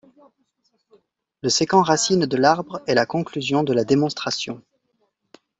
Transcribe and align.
Le 1.43 1.49
séquent 1.49 1.85
racine 1.85 2.25
de 2.25 2.35
l'arbre 2.35 2.81
est 2.87 2.95
la 2.95 3.05
conclusion 3.05 3.61
de 3.63 3.71
la 3.71 3.83
démonstration. 3.83 4.63